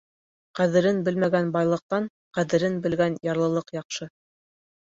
Ҡәҙерен 0.59 1.01
белмәгән 1.07 1.51
байлыҡтан, 1.57 2.07
ҡәҙерен 2.39 2.81
белгән 2.87 3.19
ярлылыҡ 3.31 3.71
яҡшы. 3.81 4.13